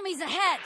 [0.00, 0.60] Enemies ahead!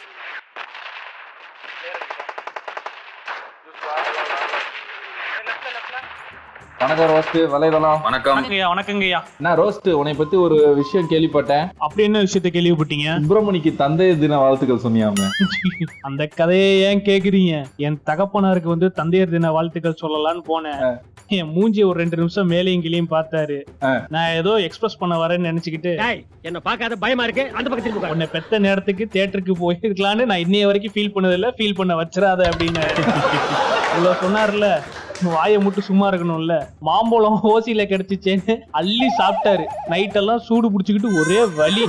[6.78, 8.02] வணக்கம் roast வலைதளம்.
[8.02, 8.44] வணக்கம்.
[8.48, 11.70] வணக்கங்கய்யா என்ன ரோஸ்ட் உன்னை பத்தி ஒரு விஷயம் கேள்விப்பட்டேன்.
[11.78, 13.18] அப்படி என்ன விஷயத்த கேள்விப்பட்டீங்க?
[13.18, 15.26] சுப்பிரமணிக்கு தந்தை தின வாழ்த்துக்கள் சொன்னியாம.
[16.00, 17.64] அந்த கதையை ஏன் கேக்குறீங்க?
[17.76, 20.98] என் தகப்பனாருக்கு வந்து தந்தையர் தின வாழ்த்துக்கள் சொல்லலாம்னு போனேன்.
[21.26, 23.62] என் மூஞ்சி ஒரு ரெண்டு நிமிஷம் மேலையும் கீழையும் பார்த்தாரு.
[24.08, 27.50] நான் ஏதோ எக்ஸ்பிரஸ் பண்ண வரேன்னு நினைச்சுக்கிட்டு டேய் என்ன பார்க்காத பயமா இருக்கு?
[27.52, 28.10] அந்த பக்கத்துல உட்காரு.
[28.10, 31.50] உன்னை பெத்த நேரத்துக்கு தியேட்டருக்கு போயிருக்கலான்னு நான் இன்னைய வரைக்கும் ஃபீல் பண்ணதில்ல.
[31.56, 32.90] ஃபீல் பண்ண வச்சிடாத அப்படின்னு.
[33.96, 34.82] இவ்வளவு சொன்னார்ல.
[35.24, 36.66] வாயை மட்டும் சும்மா இருக்கணும்ல?
[36.80, 39.64] மாம்பழம் ஓசியில கிடைச்சிச்சேன்னு அள்ளி சாப்பிட்டாரு.
[39.86, 41.84] நைட் எல்லாம் சூடு பிடிச்சுக்கிட்டு ஒரே வலி.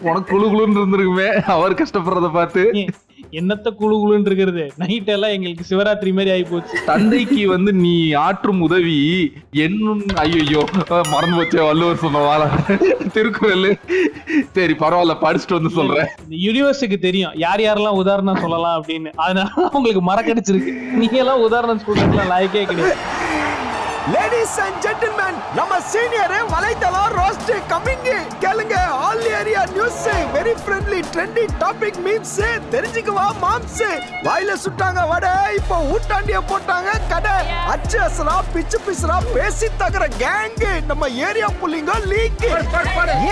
[0.00, 1.42] உனக்கு குழு குழுன்னு இருந்திருக்குமே.
[1.42, 2.84] அவர் கஷ்டப்படுறத பார்த்து.
[3.40, 4.64] என்னத்த குழு குழுன்னு இருக்கிறது?
[4.82, 6.76] நைட் எல்லாம் எங்களுக்கு சிவராத்திரி மாதிரி ஆகி போச்சு.
[6.90, 7.94] தந்தைக்கு வந்து நீ
[8.26, 8.98] ஆற்றும் உதவி
[9.66, 10.62] என்னும் ஐயோ
[11.12, 12.42] மறந்து போச்சே வள்ளுவர் சொன்ன வாழ
[13.16, 13.68] திருக்குறள்.
[14.56, 16.10] சரி பரவாயில்ல படிச்சுட்டு வந்து சொல்றேன்.
[16.46, 17.36] யூனிவர்ஸுக்கு தெரியும்.
[17.46, 19.12] யார் யாரெல்லாம் உதாரணம் சொல்லலாம் அப்படின்னு.
[19.26, 20.74] அதனால உங்களுக்கு மறக்கடிச்சிருக்கு.
[21.02, 22.98] நீங்க எல்லாம் உதாரணம் சொல்றதுலாம் லாய்க்கே கிடையாது.
[24.12, 28.06] லேடிஸ் அண்ட் ஜென்டில்மேன் நம்ம சீனியர் வலைத்தளம் ரோஸ்ட் கமிங்
[28.42, 30.02] கேளுங்க all area news
[30.36, 32.36] very friendly trendy topic memes
[32.74, 33.82] தெரிஞ்சுக்குவா மாம்ஸ்
[34.26, 37.34] வாயில சுட்டாங்க வடை இப்போ ஊட்டாண்டிய போட்டாங்க கடை.
[37.72, 40.58] அச்சு அசரா பிச்சு பிசுரா பேசி தகர கேங்
[40.90, 42.46] நம்ம area புள்ளிங்க league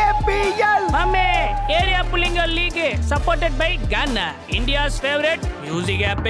[0.04, 1.24] APL Mame,
[1.70, 6.26] Area Pullinga League, supported by Ghana, India's favorite music app.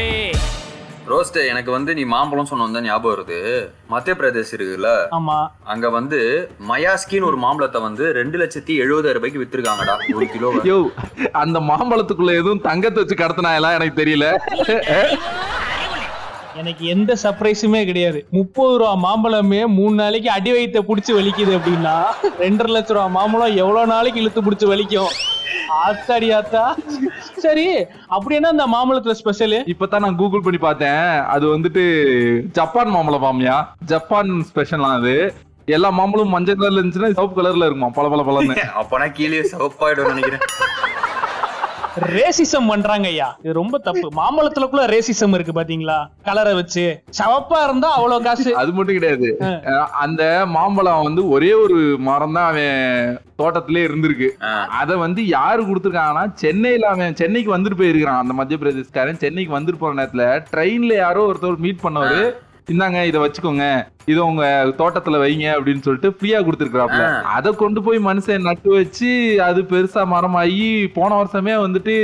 [1.09, 3.69] Roast எனக்கு வந்து நீ மாம்பழம் சொன்ன ஞாபகம் வருது.
[3.89, 4.89] மத்திய பிரதேஷ் இருக்குல்ல?
[5.11, 5.47] ஆமா.
[5.65, 10.15] அங்க வந்து மயாஸ்கின்னு ஒரு மாம்பழத்தை வந்து ரெண்டு லட்சத்தி எழுபதாயிரம் ரூபாய்க்கு வித்திருக்காங்கடா.
[10.15, 10.91] ஒரு கிலோ
[11.33, 14.37] அந்த மாம்பழத்துக்குள்ள எதுவும் தங்கத்தை வச்சு கடத்தினாயெல்லாம் எனக்கு தெரியல.
[16.61, 18.19] எனக்கு எந்த சர்ப்ரைஸுமே கிடையாது.
[18.39, 21.97] முப்பது ரூபா மாம்பழமே மூணு நாளைக்கு அடி வயித்தை புடிச்சு வலிக்குது அப்படின்னா
[22.45, 25.13] ரெண்டரை லட்ச ரூபா மாம்பழம் எவ்வளவு நாளைக்கு இழுத்து புடிச்சு வலிக்கும்?
[25.85, 26.63] ஆத்தாடி ஆத்தா.
[27.45, 27.67] சரி
[28.17, 31.03] அப்படின்னா அந்த மாம்பழத்துல ஸ்பெஷல் இப்பதான் நான் கூகுள் பண்ணி பார்த்தேன்.
[31.35, 31.85] அது வந்துட்டு
[32.59, 33.57] ஜப்பான் மாம்பழம் மாமியா?
[33.93, 35.17] ஜப்பான் ஸ்பெஷல்லாம் அது.
[35.77, 40.45] எல்லா மாம்பழமும் மஞ்சள் கலர்ல இருந்துச்சுன்னா சிவப்பு கலர்ல இருக்குமா பல பல பலன்னு அப்பனா கீழே சிவப்பாயிடும் நினைக்கிறேன்.
[42.15, 43.27] ரேசிசம் பண்றாங்க ஐயா.
[43.43, 44.07] இது ரொம்ப தப்பு.
[44.19, 45.97] மாம்பழத்துலக்குள்ள ரேசிசம் இருக்கு பாத்தீங்களா?
[46.29, 46.85] கலரை வச்சு.
[47.19, 48.55] சவப்பா இருந்தா அவ்வளவு காசு.
[48.63, 49.29] அது மட்டும் கிடையாது.
[50.05, 50.23] அந்த
[50.57, 54.29] மாம்பழம் வந்து ஒரே ஒரு மரம் தான் அவன் தோட்டத்திலே இருந்திருக்கு.
[54.81, 59.95] அத வந்து யாரு கொடுத்துருக்காங்கன்னா சென்னையில அவன் சென்னைக்கு வந்துட்டு போயிருக்கான் அந்த மத்திய பிரதேஷ்காரன் சென்னைக்கு வந்துட்டு போற
[60.01, 62.23] நேரத்துல ட்ரெயின்ல யாரோ ஒருத்தர் மீட் பண்ணவரு.
[62.69, 63.65] இந்தாங்க இத வச்சுக்கோங்க
[64.05, 64.45] இத உங்க
[64.79, 67.03] தோட்டத்துல வைங்க அப்படின்னு சொல்லிட்டு ஃப்ரீயா கொடுத்துருக்காப்ல.
[67.35, 69.11] அத கொண்டு போய் மனுஷன் நட்டு வச்சு
[69.41, 71.95] அது பெருசா மரமாகி போன வருஷமே வந்துட்டு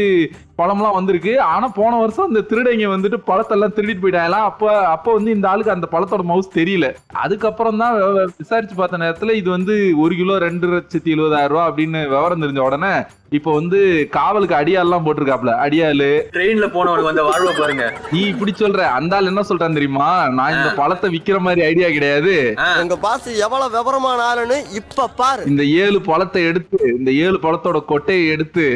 [0.62, 1.34] பழம்லாம் வந்திருக்கு.
[1.52, 5.88] ஆனா போன வருஷம் இந்த திருடைங்க வந்துட்டு பழத்தெல்லாம் திருடிட்டு போயிட்டாங்களாம் அப்ப அப்ப வந்து இந்த ஆளுக்கு அந்த
[5.94, 6.88] பழத்தோட மவுஸ் தெரியல.
[7.24, 7.96] அதுக்கப்புறம் தான்
[8.42, 9.74] விசாரிச்சு பார்த்த நேரத்துல இது வந்து
[10.04, 12.94] ஒரு கிலோ ரெண்டு லட்சத்தி எழுபதாயிரம் ரூபாய் அப்படின்னு விவரம் தெரிஞ்ச உடனே
[13.36, 13.78] இப்ப வந்து
[14.14, 15.52] காவலுக்கு அடியாள்லாம் போட்டிருக்காப்ல.
[15.64, 16.08] அடியாளு.
[16.34, 17.84] ட்ரெயின்ல போனவனுக்கு வந்த வாழ்வை பாருங்க.
[18.14, 18.80] நீ இப்படி சொல்ற.
[18.96, 20.08] அந்த ஆள் என்ன சொல்றான் தெரியுமா?
[20.38, 22.34] நான் இந்த பழத்தை விக்கிற மாதிரி ஐடியா கிடையாது.
[22.82, 25.42] எங்க பாஸ் எவ்வளவு விவரமான ஆளுன்னு இப்ப பாரு.
[25.52, 28.66] இந்த ஏழு பழத்தை எடுத்து இந்த ஏழு பழத்தோட கொட்டையை எடுத்து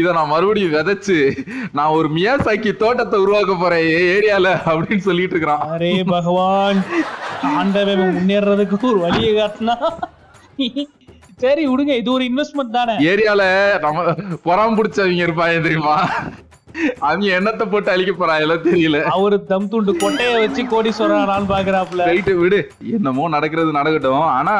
[0.00, 1.18] இத நான் மறுபடியும் விதைச்சு
[1.76, 5.64] நான் ஒரு மியாசாக்கி தோட்டத்தை உருவாக்க போறேன் ஏரியால அப்படின்னு சொல்லிட்டு இருக்கிறான்.
[5.76, 6.80] அரே பகவான்
[7.60, 9.76] ஆண்டவன் முன்னேறதுக்கு ஒரு வழியை காட்டினா.
[11.44, 12.96] சரி விடுங்க இது ஒரு இன்வெஸ்ட்மெண்ட் தானே?
[13.12, 13.42] ஏரியால
[13.84, 14.04] நம்ம
[14.46, 15.96] பொறாம பிடிச்சவங்க இருப்பாங்க தெரியுமா?
[17.08, 18.98] அவங்க எண்ணத்தை போட்டு அழிக்க போறாங்களோ தெரியல.
[19.16, 22.60] அவரு தம் துண்டு கொட்டைய வச்சு கோடீஸ்வரன் பாக்குறாப்ல ரைட்டு விடு
[22.94, 24.26] என்னமோ நடக்கிறது நடக்கட்டும்.
[24.38, 24.54] ஆனா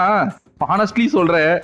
[0.70, 1.54] ஹானஸ்ட்லி சொல்றேன்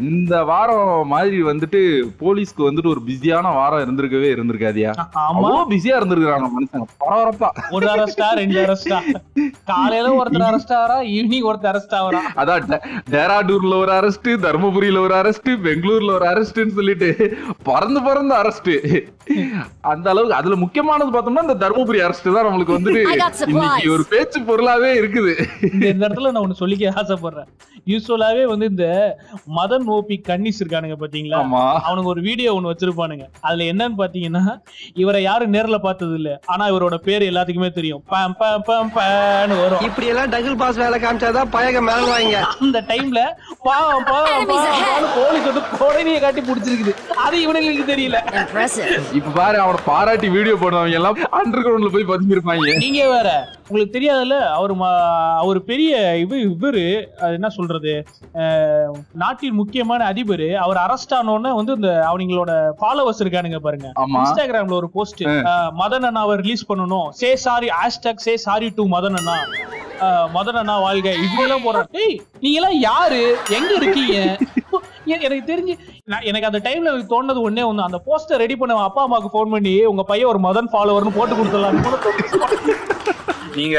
[0.00, 1.80] இந்த வாரம் மாதிரி வந்துட்டு
[2.20, 4.92] போலீஸ்க்கு வந்துட்டு ஒரு பிஸியான வாரம் இருந்திருக்கவே இருந்திருக்காதியா?
[5.24, 5.50] ஆமா.
[5.72, 7.48] பிஸியா இருந்திருக்காங்க மனுஷங்க பரபரப்பா.
[7.76, 8.98] ஒரு அரெஸ்டா ரெண்டு அரெஸ்டா
[9.70, 12.66] காலையில ஒருத்தர் அரெஸ்ட் ஆகிறா ஈவினிங் ஒருத்தர் அரெஸ்ட் ஆகிறா அதான்
[13.14, 17.10] டேராடூர்ல ஒரு அரெஸ்ட் தர்மபுரியில ஒரு அரெஸ்ட் பெங்களூர்ல ஒரு அரெஸ்ட்னு சொல்லிட்டு
[17.70, 18.72] பறந்து பறந்து அரெஸ்ட்
[19.92, 23.02] அந்த அளவுக்கு அதுல முக்கியமானது பார்த்தோம்னா இந்த தர்மபுரி அரெஸ்ட் தான் நம்மளுக்கு வந்துட்டு.
[23.48, 25.32] இன்னைக்கு ஒரு பேச்சு பொருளாவே இருக்குது.
[25.68, 27.48] இந்த இந்த இடத்துல நான் ஒண்ணு சொல்லிக்க ஆசைப்படுறேன்.
[27.92, 28.86] யூஸ்வலாவே வந்து இந்த
[29.58, 31.38] மதன் ஓபி கன்னிஸ் இருக்கானுங்க பாத்தீங்களா?
[31.44, 31.62] ஆமா.
[31.86, 33.26] அவனுங்க ஒரு வீடியோ ஒண்ணு வச்சிருப்பானுங்க.
[33.48, 34.42] அதுல என்னன்னு பாத்தீங்கன்னா
[35.02, 38.02] இவரை யாரும் நேர்ல பார்த்தது இல்ல ஆனா இவரோட பேர் எல்லாத்துக்குமே தெரியும்.
[38.14, 39.84] பம் பம் பம் பன்னு வரும்.
[39.88, 43.20] இப்படி எல்லாம் டபுள் பாஸ் வேலை காமிச்சாதான் பயக மேல வாங்க அந்த டைம்ல
[43.68, 44.46] பாவம் பாவம்
[45.16, 46.94] போலீஸ் வந்து கொடைனியை காட்டி புடிச்சிருக்குது.
[47.26, 48.18] அது இவனுங்களுக்கு தெரியல.
[48.42, 48.90] Impressive.
[49.18, 53.28] இப்ப பாரு அவனை பாராட்டி வீடியோ போடுறவங்க எல்லாம் அண்டர் கிரவுண்ட்ல போய் பதுங்கிருப்பாங்க நீங்க வேற
[53.68, 54.74] உங்களுக்கு தெரியாதுல்ல அவர்
[55.42, 55.92] அவர் பெரிய
[56.24, 56.84] இது இவரு
[57.22, 57.92] அது என்ன சொல்றது
[59.14, 62.50] நாட்டின் முக்கியமான அதிபர் அவர் அரெஸ்ட் ஆனோன்னு வந்து இந்த அவங்களோட
[62.80, 63.88] ஃபாலோவர்ஸ் இருக்கானுங்க பாருங்க.
[64.16, 65.22] இன்ஸ்டாகிராம்ல ஒரு போஸ்ட்
[65.80, 67.06] மதன் அண்ணாவை ரிலீஸ் பண்ணணும்.
[67.20, 69.36] Say sorry hashtag say sorry to Madan அண்ணா.
[70.06, 71.08] அஹ், மதன் அண்ணா வாழ்க.
[71.24, 71.90] இப்படி எல்லாம் போடுறாங்க.
[72.02, 73.22] ஏய் நீங்க எல்லாம் யாரு?
[73.58, 74.16] எங்க இருக்கீங்க?
[75.16, 77.86] எனக்கு தெரிஞ்சு நான் எனக்கு அந்த டைம்ல தோணுது ஒண்ணே ஒண்ணு.
[77.88, 81.78] அந்த போஸ்டர் ரெடி பண்ண அப்பா அம்மாவுக்கு ஃபோன் பண்ணி உங்க பையன் ஒரு மதன் ஃபாலோவர்னு போட்டு கொடுத்துடலாம்.
[83.56, 83.78] நீங்க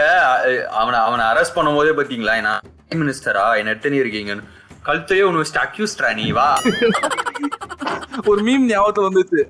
[0.79, 2.65] அவனை அவனை அரெஸ்ட் பண்ணும்போதே பாத்தீங்களா நான்
[3.01, 4.45] மினிஸ்டரா என்ன எத்தனை இருக்கீங்கன்னு.
[4.89, 6.49] கழுத்தையே ஒன்று வச்சுட்டு அக்யூஸ்டரா நீ வா.
[8.29, 9.41] ஒரு மீம் ஞாபகத்துல வந்துச்சு.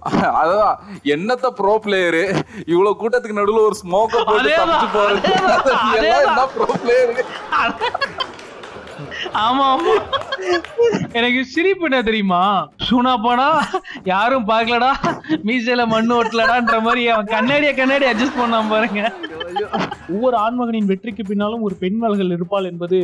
[0.41, 0.73] அதான்
[1.13, 2.23] என்னத்த ப்ரோ பிளேயரு
[2.67, 5.21] இவ்வளவு கூட்டத்துக்கு நடுவுல ஒரு ஸ்மோக்க போட்டு தப்பிச்சு போறது.
[6.19, 6.45] என்ன.
[6.53, 7.15] ப்ரோ பிளேயரு
[9.41, 9.93] ஆமா ஆமா.
[11.13, 12.41] எனக்கு சிரிப்பு என்ன தெரியுமா?
[12.87, 13.47] சூனா போனா
[14.05, 14.91] யாரும் பார்க்கலடா
[15.47, 19.03] மீசையில மண்ணு ஓட்டலடான்ற மாதிரி அவன் கண்ணாடிய கண்ணாடி அட்ஜஸ்ட் பண்ணாம பாருங்க.
[20.13, 22.97] ஒவ்வொரு ஆண்மகனின் வெற்றிக்கு பின்னாலும் ஒரு பெண்மல்கள் இருப்பாள் என்பது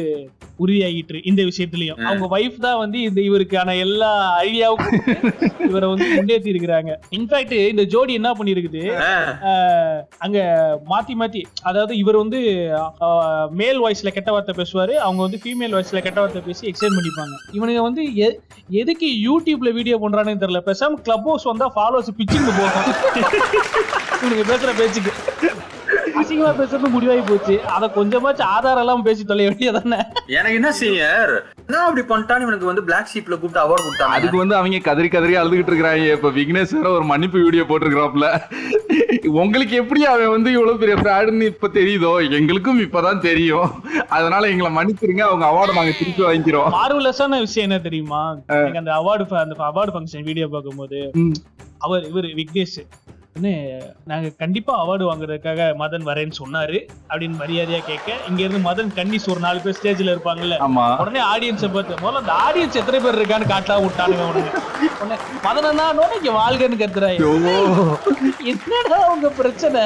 [0.63, 1.99] உறுதியாகிட்டு இந்த விஷயத்திலயும்.
[2.09, 4.11] அவங்க வைஃப் தான் வந்து இந்த இவருக்கான எல்லா
[4.45, 5.01] ஐடியாவுக்கும்
[5.69, 8.83] இவரை வந்து முன்னேற்றி இருக்கிறாங்க இன்ஃபேக்ட் இந்த ஜோடி என்ன பண்ணிருக்குது
[10.25, 10.37] அங்க
[10.91, 12.41] மாத்தி மாத்தி அதாவது இவர் வந்து
[13.61, 17.35] மேல் வாய்ஸ்ல கெட்ட வார்த்தை பேசுவாரு அவங்க வந்து ஃபீமேல் வாய்ஸ்ல கெட்ட வார்த்தை பேசி எக்ஸ்டெண்ட் பண்ணிப்பாங்க.
[17.57, 18.03] இவனுங்க வந்து
[18.81, 20.61] எதுக்கு யூடியூப்ல வீடியோ பண்றானே தெரியல.
[20.69, 22.89] பேசாம கிளப் ஹவுஸ் வந்தா ஃபாலோவர்ஸ் பிச்சிங் போகும்.
[24.21, 25.13] இவனுங்க பேசுற பேச்சுக்கு.
[26.19, 27.55] அசிங்கமா பேசுறது முடிவாகி போச்சு.
[27.75, 29.99] அத கொஞ்சமாச்சும் ஆதாரம் எல்லாம் பேசி தொலைய வேண்டியதானே
[30.37, 31.33] எனக்கு என்ன சீனியர்
[31.67, 35.35] என்ன அப்படி பண்ணிட்டான்னு இவனுக்கு வந்து பிளாக் ஷீப்ல கூப்பிட்டு அவார்ட் கொடுத்தாங்க அதுக்கு வந்து அவங்க கதறி கதறி
[35.41, 36.11] அழுதுகிட்டு இருக்கிறாங்க.
[36.17, 38.27] இப்ப விக்னேஷ் வேற ஒரு மன்னிப்பு வீடியோ போட்டிருக்கிறாப்ல
[39.41, 42.11] உங்களுக்கு எப்படி அவன் வந்து இவ்வளவு பெரிய ஃப்ராடுன்னு இப்ப தெரியுதோ?
[42.37, 43.69] எங்களுக்கும் இப்பதான் தெரியும்.
[44.17, 45.23] அதனால எங்களை மன்னிச்சிருங்க.
[45.29, 46.69] அவங்க அவார்டு நாங்க திருப்பி வாங்கிக்கிறோம்.
[46.77, 48.21] மார்வலஸான விஷயம் என்ன தெரியுமா?
[48.57, 50.99] எனக்கு அந்த அவார்டு அந்த அவார்டு ஃபங்க்ஷன் வீடியோ பார்க்கும்போது.
[51.87, 52.79] அவர் இவர் விக்னேஷ்.
[53.35, 53.51] வந்து
[54.05, 56.77] நாங்க கண்டிப்பா அவார்டு வாங்குறதுக்காக மதன் வரேன்னு சொன்னாரு
[57.09, 60.57] அப்படின்னு மரியாதையா கேட்க இங்க இருந்து மதன் கன்னிஸ் ஒரு நாலு பேர் ஸ்டேஜ்ல இருப்பாங்கல்ல
[61.01, 64.51] உடனே ஆடியன்ஸை பார்த்து முதல்ல அந்த ஆடியன்ஸ் எத்தனை பேர் இருக்கான்னு காட்டா விட்டானுங்க உடனே.
[64.97, 65.87] உடனே மதனா
[66.17, 67.19] இங்க வாழ்கன்னு கத்துறாங்க.
[68.51, 69.83] என்னடா உங்க பிரச்சனை?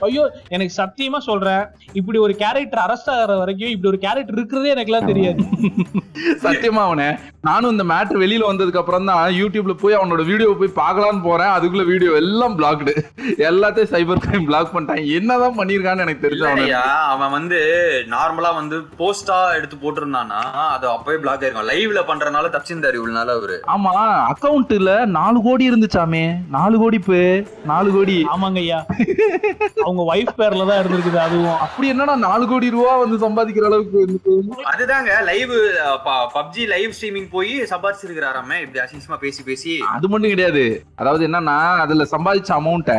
[0.00, 1.62] ஐயோ எனக்கு சத்தியமா சொல்றேன்.
[1.92, 5.40] இப்படி ஒரு கேரக்டர் அரெஸ்ட் ஆகிற வரைக்கும் இப்படி ஒரு கேரக்டர் இருக்கிறதே எனக்குலாம் தெரியாது.
[6.44, 7.08] சத்தியமா அவனே.
[7.40, 11.52] நானும் இந்த மேட்ரு வெளியில வந்ததுக்கு அப்புறம் தான் யூடியூப்ல போய் அவனோட வீடியோ போய் பார்க்கலாம்னு போறேன்.
[11.56, 12.94] அதுக்குள்ள வீடியோ எல்லாம் பிளாக்டு
[13.48, 16.82] எல்லாத்தையும் சைபர் கிரைம் பிளாக் பண்ணிட்டாங்க என்னதான் பண்ணிருக்கான்னு எனக்கு இல்லையா
[17.12, 17.58] அவன் வந்து
[18.14, 20.40] நார்மலா வந்து போஸ்டா எடுத்து போட்டிருந்தானா
[20.74, 21.70] அது அப்பவே பிளாக் ஆயிருக்கும்.
[21.70, 23.56] லைவ்ல பண்றதுனால தப்பிச்சிருந்தாரு இவ்வளவு நாள் அவரு.
[23.74, 23.92] ஆமா
[24.30, 24.74] அக்கவுண்ட்ல
[25.18, 26.24] நாலு கோடி இருந்துச்சாமே
[26.56, 27.22] நாலு கோடி பே
[27.72, 28.18] நாலு கோடி.
[28.34, 28.80] ஆமாங்க ஐயா
[29.86, 31.58] அவங்க ஒய்ஃப் பேர்ல தான் இருந்திருக்குது அதுவும்.
[31.64, 34.00] அப்படி என்னடா நாலு கோடி ரூபா வந்து சம்பாதிக்கிற அளவுக்கு?
[34.72, 35.52] அதுதாங்க லைவ்
[36.36, 38.58] பப்ஜி லைவ் ஸ்ட்ரீமிங் போய் சம்பாதிச்சிருக்கிறாராமே.
[38.64, 39.74] இப்படி அசிங்கமா பேசி பேசி.
[39.94, 40.64] அது மட்டும் கிடையாது.
[41.00, 42.98] அதாவது என்னன்னா அதுல சம்பாதிச்ச அமௌண்ட்டை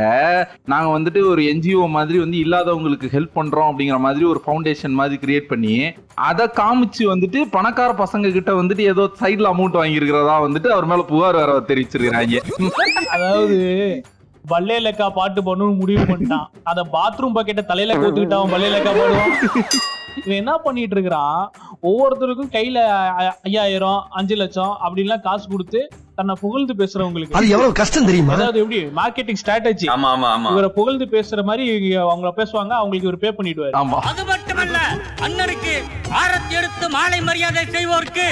[0.74, 5.52] நாங்க வந்துட்டு ஒரு என்ஜிஓ மாதிரி வந்து இல்லாதவங்களுக்கு ஹெல்ப் பண்றோம் அப்படிங்கிற மாதிரி ஒரு ஃபவுண்டேஷன் மாதிரி கிரியேட்
[5.54, 5.76] பண்ணி
[6.30, 11.40] அதை காமிச்சு வந்துட்டு பணக்கார பசங்க கிட்ட வந்துட்டு ஏதோ சைடுல அமௌண்ட் வாங்கியிருக்கிறதா வந்துட்டு அவர் மேல புகார்
[11.42, 12.38] வேற தெரிவிச்சிருக்கிறாங்க.
[13.16, 13.58] அதாவது
[14.52, 16.48] பல்லேலக்கா பாட்டு பண்ணணும்னு முடிவு பண்ணிட்டான்.
[16.72, 19.36] அத பாத்ரூம் பக்கெட்ட தலையில கோத்துக்கிட்டு அவன் பல்லேலக்கா பாடுவான்.
[20.26, 21.40] இவன் என்ன பண்ணிட்டு இருக்கிறான்?
[21.90, 22.78] ஒவ்வொருத்தருக்கும் கையில
[23.48, 25.80] ஐயாயிரம் அஞ்சு லட்சம் அப்படின்லாம் காசு கொடுத்து
[26.20, 27.36] தன்னை புகழ்ந்து பேசுறவங்களுக்கு.
[27.40, 28.34] அது எவ்வளவு கஷ்டம் தெரியுமா?
[28.38, 28.80] அதாவது எப்படி?
[29.00, 30.52] மார்க்கெட்டிங் ஸ்ட்ராட்டஜி ஆமா ஆமா ஆமா.
[30.56, 31.66] இவரை புகழ்ந்து பேசுற மாதிரி
[32.06, 33.76] அவங்கள பேசுவாங்க அவங்களுக்கு இவர் பே பண்ணிடுவாரு.
[33.82, 34.00] ஆமா.
[34.58, 34.80] மட்டுமல்ல
[35.26, 35.74] அண்ணனுக்கு
[36.20, 38.28] ஆரத்தி எடுத்து மாலை மரியாதை செய்வோருக்கு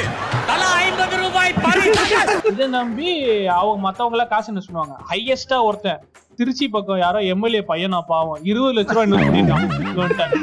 [0.49, 2.17] தலா ஐம்பது ரூபாய் பரிசு.
[2.51, 3.09] இதை நம்பி
[3.59, 4.95] அவங்க மத்தவங்க எல்லாம் காசு என்ன சொல்லுவாங்க?
[5.11, 6.01] ஹையஸ்டா ஒருத்தன்
[6.39, 8.39] திருச்சி பக்கம் யாரோ எம்எல்ஏ பையனா பாவம்.
[8.51, 10.33] இருபது லட்ச ரூபாய் பண்ணிருக்கான்.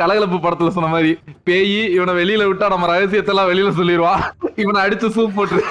[0.00, 1.10] கலகலப்பு படத்துல சொன்ன மாதிரி
[1.48, 4.14] பேய் இவனை வெளியில விட்டா நம்ம ரகசியத்தை எல்லாம் வெளியில சொல்லிடுவா
[4.64, 5.64] இவனை அடிச்சு சூப் போட்டுரு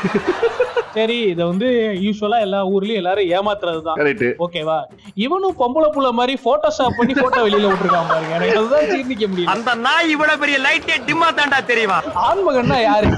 [0.96, 1.68] சரி இத வந்து
[2.06, 4.78] யூஸ்வலா எல்லா ஊர்லயும் எல்லாரும் ஏமாத்துறது தான் கரெக்ட் ஓகேவா
[5.26, 8.34] இவனும் பொம்பளை புள்ள மாதிரி போட்டோஷாப் பண்ணி போட்டோ வெளியில விட்டுருக்கான் பாருங்க.
[8.38, 12.00] எனக்கு அதுதான் ஜீர்ணிக்க முடியல அந்த நாய் இவ்வளவு பெரிய லைட்டே டிம்மா தாண்டா தெரியுமா?
[12.30, 13.12] ஆண்மகன்னா யாரு?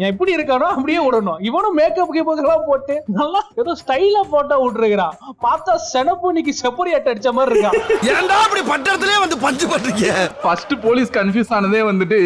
[0.00, 1.40] என் எப்படி இருக்கானோ அப்படியே விடணும்.
[1.48, 7.54] இவனும் மேக்கப் கீப்பப் எல்லாம் போட்டு நல்லா ஏதோ ஸ்டைலா போட்டோ விட்டுருக்கான் பார்த்தா செனப்பூனிக்கு செப்பரியாட் அடிச்ச மாதிரி
[7.54, 7.76] இருக்கான்.
[8.12, 10.06] ஏன்டா அப்படி பட்டத்திலே வந்து பஞ்சு பண்றீங்க?
[10.44, 12.20] ஃபர்ஸ்ட் போலீஸ் கன்ஃபியூஸ் ஆனதே வந்துட்டு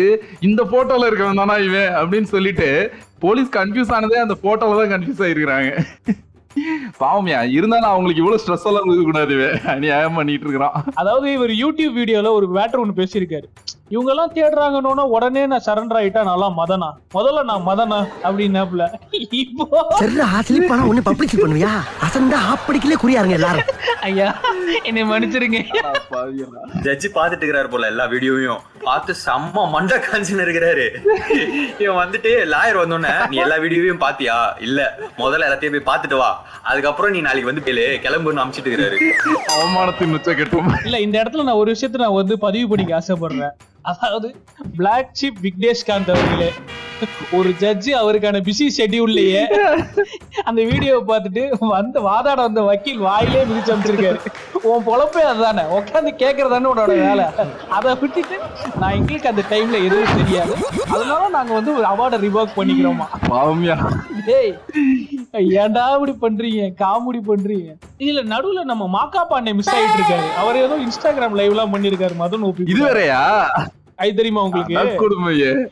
[0.48, 2.68] இந்த போட்டோல இருக்கவன் தானா இவன் அப்படின்னு சொல்லிட்டு
[3.24, 5.72] போலீஸ் கன்ஃபியூஸ் ஆனதே அந்த போட்டோல தான் கன்ஃபியூஸ் ஆயிருக்கிறாங்க.
[7.02, 9.36] பாவம்யா இருந்தாலும் அவங்களுக்கு இவ்வளவு ஸ்ட்ரெஸ் எல்லாம் கொடுக்க கூடாது
[9.72, 10.76] அநியாயம் பண்ணிட்டு இருக்கிறான்.
[11.00, 13.46] அதாவது இவர் யூடியூப் வீடியோல ஒரு மேட்டர் ஒன்று பேசியிருக்காரு.
[13.94, 16.88] இவங்க எல்லாம் தேடுறாங்கன்னு உடனே நான் சரண்டர் ஆயிட்டா நல்லா மதனா.
[17.16, 18.84] முதல்ல நான் மதனா அப்படின்னாப்புல.
[19.40, 21.72] இப்போ சரிடா சிலிப்பானா ஒண்ணு பப்ளிசிட்டி பண்ணுவியா?
[22.06, 23.68] அசந்தா ஆப்படிக்கலே குறியாருங்க எல்லாரும்.
[24.08, 24.28] ஐயா
[24.88, 25.58] என்னை மன்னிச்சிருங்க.
[26.86, 28.62] ஜட்ஜி பாத்துட்டு இருக்கிறாரு போல எல்லா வீடியோவையும்.
[28.88, 30.86] பார்த்து செம்ம மண்டை காஞ்சின்னு இருக்கிறாரு.
[31.82, 34.80] இவன் வந்துட்டு லாயர் வந்தோடனே நீ எல்லா வீடியோவையும் பாத்தியா இல்ல.
[35.22, 36.30] முதல்ல எல்லாத்தையும் போய் பாத்துட்டு வா.
[36.72, 37.86] அதுக்கப்புறம் நீ நாளைக்கு வந்து கேளு.
[38.06, 38.98] கிளம்புன்னு அமிச்சிட்டு இருக்கிறாரு.
[39.54, 43.54] அவமானத்தின் உச்ச கட்டும் இல்ல இந்த இடத்துல நான் ஒரு விஷயத்தை நான் வந்து பதிவு பண்ணிக்க ஆசைப்படுறேன்.
[43.90, 44.28] அதாவது
[44.76, 46.50] பிளாக் ஷிப் விக்னேஷ்காந்த் அவர்களே.
[47.38, 49.42] ஒரு ஜட்ஜி அவருக்கான பிஸி ஷெட்யூல்லையே
[50.48, 51.42] அந்த வீடியோவை பார்த்துட்டு
[51.76, 54.20] வந்து வாதாட வந்த வக்கீல் வாயிலே மிதிச்சு அமைச்சிருக்காரு.
[54.70, 55.62] உன் பொழப்பே அதுதானே?
[55.78, 57.24] உட்காந்து கேட்கறதானே உன்னோட வேலை.
[57.76, 58.36] அதை விட்டுட்டு
[58.80, 60.54] நான் எங்களுக்கு அந்த டைம்ல எதுவும் தெரியாது.
[60.94, 63.06] அதனால நாங்க வந்து ஒரு அவார்டை ரிவோக் பண்ணிக்கிறோமா?
[63.28, 63.76] பாவம்யா.
[64.28, 64.52] டேய்
[65.62, 66.64] ஏன்டா இப்படி பண்றீங்க?
[66.82, 67.70] காமெடி பண்றீங்க?
[68.04, 70.28] இதுல நடுவுல நம்ம மாக்கா பாண்டே மிஸ் ஆயிட்டு இருக்காரு.
[70.42, 73.22] அவர் ஏதோ இன்ஸ்டாகிராம் லைவ் எல்லாம் பண்ணிருக்காரு மதன் ஓபி இது வேறயா?
[73.98, 74.74] அது தெரியுமா உங்களுக்கு?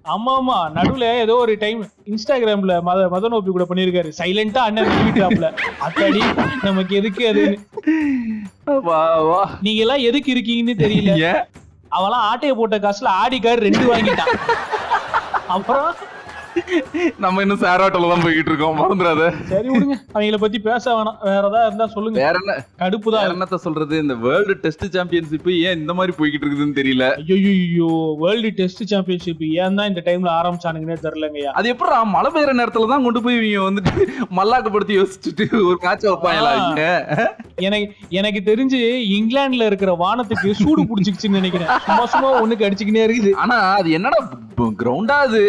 [0.09, 5.25] ஆமா ஆமா நடுவுல ஏதோ ஒரு டைம் இன்ஸ்டாகிராம்ல மத மதன் ஓபி கூட பண்ணிருக்காரு சைலண்டா அண்ணன் ரிவியூ
[5.87, 6.23] அத்தாடி
[6.63, 7.45] நமக்கு எதுக்கு அது?
[8.85, 9.41] வா வா.
[9.63, 11.13] நீங்க எல்லாம் எதுக்கு இருக்கீங்கன்னு தெரியல.
[11.93, 14.33] அவெல்லாம் ஆட்டைய போட்ட காசுல ஆடி கார் ரெண்டு வாங்கிட்டான்.
[15.49, 15.91] அப்புறம்
[17.25, 18.77] நம்ம இன்னும் சேராட்டோல தான் போய்கிட்டு இருக்கோம்.
[18.81, 19.23] மறந்துடாத.
[19.53, 19.97] சரி விடுங்க.
[20.15, 21.19] அவங்கள பத்தி பேச வேணாம்.
[21.29, 22.19] வேற ஏதாவது இருந்தா சொல்லுங்க.
[22.25, 22.55] வேற என்ன?
[22.83, 23.95] கடுப்பு தான் என்னத்த சொல்றது?
[24.05, 27.07] இந்த வேர்ல்டு டெஸ்ட் சாம்பியன்ஷிப் ஏன் இந்த மாதிரி போய்கிட்டு இருக்குதுன்னு தெரியல.
[27.37, 27.91] ஐயோ
[28.23, 31.53] வேர்ல்டு டெஸ்ட் சாம்பியன்ஷிப் ஏன் தான் இந்த டைம்ல ஆரம்பிச்சானுங்கன்னே தெரியலங்கய்யா.
[31.61, 34.07] அது எப்படா மழை பெய்யற நேரத்துல தான் கொண்டு போய் இவங்க வந்துட்டு
[34.41, 36.85] மல்லாக்கப்படுத்தி யோசிச்சுட்டு ஒரு மேட்ச் வைப்பாங்களா இவங்க?
[37.69, 37.89] எனக்கு
[38.21, 38.81] எனக்கு தெரிஞ்சு
[39.19, 41.73] இங்கிலாந்துல இருக்கிற வானத்துக்கு சூடு புடிச்சிக்கிச்சுன்னு நினைக்கிறேன்.
[41.89, 43.33] சும்மா சும்மா ஒண்ணுக்கு அடிச்சுக்கினே இருக்குது.
[43.45, 44.21] ஆனா அது என்னடா
[44.81, 45.41] கிரவுண்டா அது?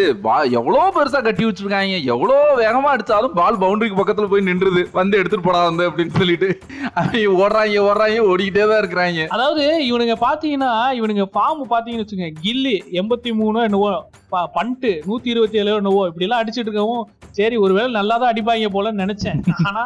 [0.60, 1.82] எவ்வளவு பெருசா கட்டி வச்சிருக்காங்க.
[2.06, 4.82] எவ்வளோ வேகமா அடிச்சாலும் பால் பவுண்டரிக்கு பக்கத்துல போய் நின்றுது.
[4.94, 6.50] வந்து எடுத்துட்டு போடா வந்து அப்படின்னு சொல்லிட்டு
[6.94, 9.22] அவங்க ஓடுறாங்க ஓடுறாங்க ஓடிக்கிட்டே தான் இருக்கிறாங்க.
[9.30, 13.92] அதாவது இவனுங்க பாத்தீங்கன்னா இவனுங்க ஃபார்ம் பாத்தீங்கன்னு வச்சுங்க கில்லி எண்பத்தி மூணு என்னவோ
[14.30, 18.70] ப- பண்ட்டு நூத்தி இருபத்தி ஏழு என்னவோ இப்படி எல்லாம் அடிச்சிட்டு இருக்கவும் சரி ஒருவேளை நல்லா தான் அடிப்பாங்க
[18.74, 19.40] போலன்னு நினைச்சேன்.
[19.66, 19.84] ஆனா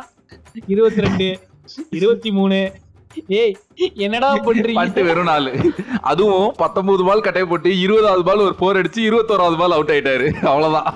[0.67, 1.27] இருபத்தி ரெண்டு
[1.91, 2.57] இருபத்தி மூணு
[3.37, 3.53] ஏய்
[4.05, 5.51] என்னடா பட்டு பண்றீங்க வெறும் நாலு.
[6.03, 10.27] அதுவும் பத்தொன்பது பால் கட்டைய போட்டு இருபதாவது பால் ஒரு போர் அடிச்சு இருபத்தோராவது பால் அவுட் ஆயிட்டாரு.
[10.51, 10.89] அவ்வளவுதான்.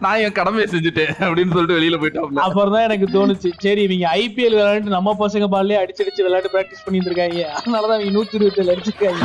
[0.00, 3.50] நான் என் கடமையை செஞ்சுட்டேன் அப்படின்னு சொல்லிட்டு வெளியில போயிட்டாப்ல அப்புறம் தான் எனக்கு தோணுச்சு.
[3.64, 8.16] சரி இவங்க ஐபிஎல் விளையாண்டு நம்ம பசங்க பால்லே அடிச்சு அடிச்சு விளையாட்டு பிராக்டிஸ் பண்ணிட்டு இருக்காங்க அதனாலதான் இவங்க
[8.18, 9.22] நூத்தி இருபத்தி ஏழு அடிச்சிருக்காங்க.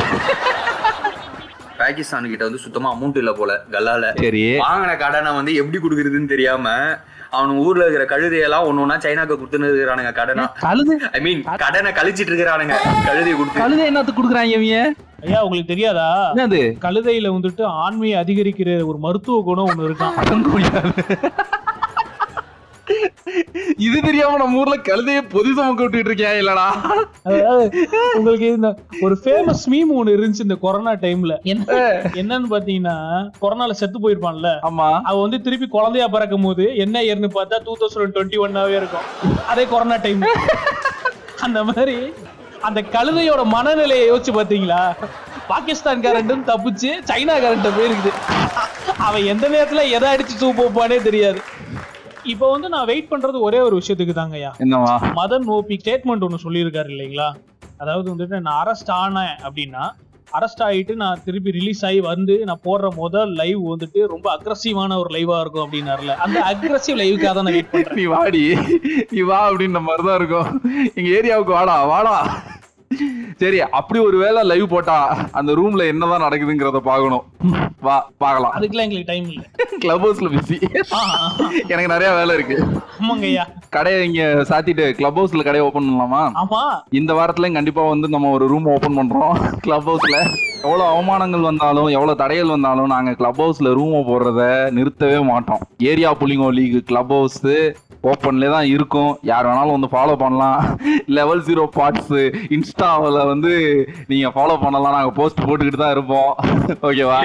[1.79, 4.09] பாகிஸ்தான் கிட்ட வந்து சுத்தமா அமௌண்ட் இல்ல போல கல்லால.
[4.19, 4.43] சரி.
[4.63, 6.67] வாங்கின கடனை வந்து எப்படி குடுக்குறதுன்னு தெரியாம
[7.33, 10.45] அவன் ஊர்ல இருக்கிற கழுதையெல்லாம் ஒண்ணு ஒண்ணா சைனாக்கு கொடுத்துன்னு இருக்கிறானுங்க கடனா.
[10.59, 10.95] கழுது.
[11.11, 12.75] ஐ மீன் கடனை கழிச்சிட்டு இருக்கிறானுங்க
[13.07, 13.61] கழுதையை கொடுத்து.
[13.61, 14.77] கழுதை என்னத்துக்கு குடுக்குறாங்க இவங்க?
[15.25, 16.07] ஐயா உங்களுக்கு தெரியாதா?
[16.33, 16.61] என்னது?
[16.85, 20.15] கழுதையில வந்துட்டு ஆண்மையை அதிகரிக்கிற ஒரு மருத்துவ குணம் ஒண்ணு இருக்கான்
[23.85, 26.65] இது தெரியாம நம்ம ஊர்ல கழுதைய பொதி சுமக்க விட்டுட்டு இருக்கேன் இல்லடா?
[28.17, 28.69] உங்களுக்கு இந்த
[29.05, 31.77] ஒரு ஃபேமஸ் மீம் ஒண்ணு இருந்துச்சு இந்த கொரோனா டைம்ல என்ன?
[32.21, 32.95] என்னன்னு பாத்தீங்கன்னா
[33.43, 34.51] கொரோனால செத்து போயிருப்பான்ல.
[34.69, 34.87] ஆமா.
[35.09, 39.07] அவ வந்து திருப்பி குழந்தையா பிறக்கும் போது என்ன ஏர்னு பார்த்தா டூ தௌசண்ட் டுவெண்ட்டி ஒன்னாவே இருக்கும்.
[39.53, 40.23] அதே கொரோனா டைம்
[41.47, 41.97] அந்த மாதிரி
[42.67, 44.81] அந்த கழுதையோட மனநிலையை யோசிச்சு பாத்தீங்களா
[45.47, 48.11] பாகிஸ்தான் கரண்டும் தப்பிச்சு சைனா கரண்ட போயிருக்குது.
[49.07, 51.39] அவன் எந்த நேரத்துல எதை அடிச்சு தூப்பானே தெரியாது.
[52.25, 56.89] இப்போ வந்து நான் வெயிட் பண்றது ஒரே ஒரு விஷயத்துக்கு தாங்கய்யா என்னவா மதன் ஓபி ஸ்டேட்மெண்ட் ஒன்று சொல்லியிருக்காரு
[56.89, 57.29] இல்லைங்களா?
[57.77, 59.83] அதாவது வந்துட்டு நான் அரெஸ்ட் ஆனேன் அப்படின்னா
[60.33, 65.09] அரெஸ்ட் ஆகிட்டு நான் திருப்பி ரிலீஸ் ஆகி வந்து நான் போடுற முதல் லைவ் வந்துட்டு ரொம்ப அக்ரஸிவான ஒரு
[65.15, 66.15] லைவா இருக்கும் அப்படின்னாருல.
[66.15, 67.95] அந்த அக்ரஸிவ் லைவுக்காக தான் நான் வெயிட் பண்றேன்.
[67.95, 68.55] நீ வாடி.
[69.09, 70.61] நீ வா அப்படின்ற மாதிரிதான் இருக்கும்.
[70.95, 71.85] எங்க ஏரியாவுக்கு வாடா.
[71.85, 72.15] வாடா.
[73.37, 74.97] சரி அப்படி ஒரு வேளை லைவ் போட்டா
[75.31, 77.23] அந்த ரூம்ல என்னதான் நடக்குதுங்கிறத பார்க்கணும்.
[77.81, 78.53] வா பார்க்கலாம்.
[78.53, 79.45] அதுக்கெல்லாம் எங்களுக்கு டைம் இல்லை.
[79.79, 80.57] கிளப் ஹவுஸ்ல பிஸி
[81.67, 82.57] எனக்கு நிறைய வேலை இருக்கு.
[82.99, 83.45] ஆமாங்கய்யா.
[83.69, 86.23] கடையை இங்க சாத்திட்டு கிளப் ஹவுஸ்ல கடையை ஓபன் பண்ணலாமா?
[86.43, 86.61] ஆமா.
[86.89, 90.17] இந்த வாரத்துலயும் கண்டிப்பா வந்து நம்ம ஒரு ரூம் ஓபன் பண்றோம் கிளப் ஹவுஸ்ல
[90.63, 94.41] எவ்வளவு அவமானங்கள் வந்தாலும் எவ்வளவு தடைகள் வந்தாலும் நாங்க கிளப் ஹவுஸ்ல ரூம் போடுறத
[94.77, 95.63] நிறுத்தவே மாட்டோம்.
[95.77, 97.41] ஏரியா புலிங்கோ லீக் கிளப் ஹவுஸ்
[98.09, 99.11] ஓப்பன்ல தான் இருக்கும்.
[99.29, 100.61] யார் வேணாலும் வந்து ஃபாலோ பண்ணலாம்.
[101.17, 102.15] லெவல் ஜீரோ பார்ட்ஸ்
[102.55, 103.51] இன்ஸ்டாவில் வந்து
[104.11, 104.95] நீங்க ஃபாலோ பண்ணலாம்.
[104.97, 106.31] நாங்க போஸ்ட் போட்டுக்கிட்டு தான் இருப்போம்.
[106.87, 107.17] ஓகேவா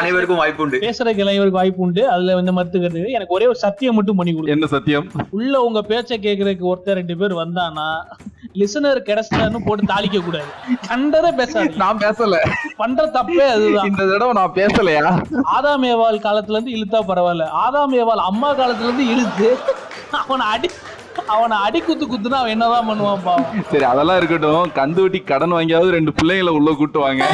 [0.00, 0.80] அனைவருக்கும் வாய்ப்பு உண்டு.
[0.86, 2.02] பேசுறதுக்கு இளைஞருக்கு வாய்ப்பு உண்டு.
[2.14, 5.06] அதுல வந்து மறுத்துக்கிறது எனக்கு ஒரே ஒரு சத்தியம் மட்டும் பண்ணி கொடு என்ன சத்தியம்?
[5.38, 7.88] உள்ள உங்க பேச்ச கேக்குறதுக்கு ஒருத்தர் ரெண்டு பேர் வந்தானா
[8.60, 10.50] லிசனர் கிடைச்சிட்டான்னு போட்டு தாளிக்க கூடாது.
[10.90, 12.36] கண்டதை பேசாது நான் பேசல.
[12.82, 13.88] பண்ற தப்பே அதுதான்.
[13.90, 15.06] இந்த தடவை நான் பேசலையா?
[15.56, 17.46] ஆதாம் ஏவாள் காலத்துல இருந்து இழுத்தா பரவாயில்ல.
[17.64, 19.50] ஆதாம் ஏவாள் அம்மா காலத்துல இருந்து இழுத்து
[20.22, 20.68] அவனை அடி
[21.26, 23.46] அவனை அடி குத்து குத்துனா அவன் என்னதான் பண்ணுவான் பாவம்.
[23.70, 24.70] சரி அதெல்லாம் இருக்கட்டும்.
[24.74, 27.24] கந்து வெட்டி கடன் வாங்கியாவது ரெண்டு பிள்ளைங்களை உள்ள கூட்டு வாங்க.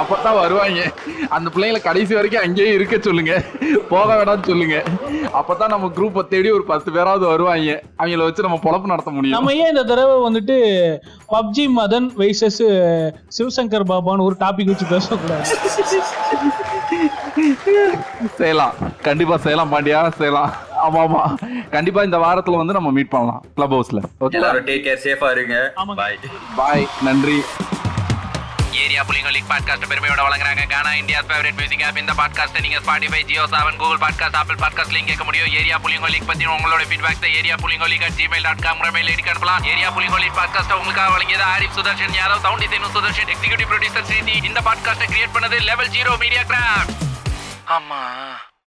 [0.00, 0.80] அப்பதான் வருவாங்க.
[1.28, 3.44] அந்த பிள்ளைங்களை கடைசி வரைக்கும் அங்கேயே இருக்க சொல்லுங்க.
[3.88, 4.82] போக வேணாம்னு சொல்லுங்க.
[5.40, 7.82] அப்பதான் நம்ம குரூப்பை தேடி ஒரு பத்து பேராவது வருவாங்க.
[7.98, 9.36] அவங்கள வச்சு நம்ம பொழப்பு நடத்த முடியும்.
[9.38, 10.56] நம்ம ஏன் இந்த தடவை வந்துட்டு
[11.32, 12.62] பப்ஜி மதன் வைசஸ்
[13.38, 15.44] சிவசங்கர் பாபான்னு ஒரு டாபிக் வச்சு பேசக்கூடாது?
[18.36, 18.74] செய்யலாம்.
[19.02, 20.08] கண்டிப்பா செய்யலாம் பாண்டியா.
[20.08, 20.66] செய்யலாம்.
[20.86, 21.22] ஆமா ஆமா
[21.74, 25.56] கண்டிப்பா இந்த வாரத்துல வந்து நம்ம மீட் பண்ணலாம் கிளப் ஹவுஸ்ல ஓகே எல்லாரும் டேக் கேர் சேஃபா இருங்க.
[26.02, 26.18] பாய்
[26.60, 27.38] பாய் நன்றி.
[28.82, 30.64] ஏரியா புலிங்க லீக் பாட்காஸ்ட் பெருமையோட வழங்குறாங்க.
[30.72, 34.94] Gaana India favourite music app இந்த பாட்காஸ்ட் நீங்க Spotify Jio Saavn Google podcast Apple podcast
[34.96, 35.50] link கேட்க முடியும்.
[35.60, 39.24] ஏரியா புலிங்க லீக் பத்தி உங்களோட feedbacks area புலிங்க league at Gmail dot com mail ID
[39.34, 39.64] அனுப்பலாம்.
[39.72, 44.36] ஏரியா புலிங்க லீக் பாட்காஸ்ட் உங்களுக்காக வழங்கியது Arif Sudarshan Yadav sound design Sudarshan executive producer Shridhi
[44.50, 46.94] இந்த பாட்காஸ்ட்டை create பண்ணது லெவல் ஜீரோ மீடியா கிராஃப்ட்
[47.78, 48.02] ஆமா.